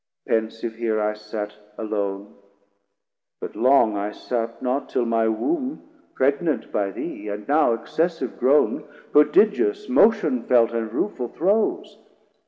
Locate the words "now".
7.47-7.73